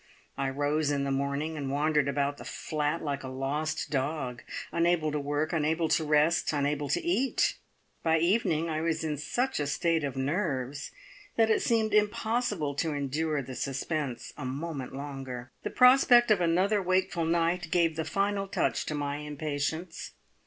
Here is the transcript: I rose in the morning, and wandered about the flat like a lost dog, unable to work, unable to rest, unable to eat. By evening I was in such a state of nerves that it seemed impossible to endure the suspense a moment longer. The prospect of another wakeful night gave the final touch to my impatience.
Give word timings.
I 0.35 0.49
rose 0.49 0.89
in 0.89 1.03
the 1.03 1.11
morning, 1.11 1.55
and 1.57 1.69
wandered 1.71 2.07
about 2.07 2.37
the 2.37 2.43
flat 2.43 3.03
like 3.03 3.21
a 3.21 3.27
lost 3.27 3.91
dog, 3.91 4.41
unable 4.71 5.11
to 5.11 5.19
work, 5.19 5.53
unable 5.53 5.87
to 5.89 6.03
rest, 6.03 6.51
unable 6.53 6.89
to 6.89 7.05
eat. 7.05 7.57
By 8.01 8.17
evening 8.17 8.67
I 8.67 8.81
was 8.81 9.03
in 9.03 9.15
such 9.15 9.59
a 9.59 9.67
state 9.67 10.03
of 10.03 10.15
nerves 10.15 10.89
that 11.37 11.51
it 11.51 11.61
seemed 11.61 11.93
impossible 11.93 12.73
to 12.77 12.93
endure 12.95 13.43
the 13.43 13.53
suspense 13.53 14.33
a 14.37 14.43
moment 14.43 14.95
longer. 14.95 15.51
The 15.61 15.69
prospect 15.69 16.31
of 16.31 16.41
another 16.41 16.81
wakeful 16.81 17.25
night 17.25 17.69
gave 17.69 17.95
the 17.95 18.03
final 18.03 18.47
touch 18.47 18.87
to 18.87 18.95
my 18.95 19.17
impatience. 19.17 20.13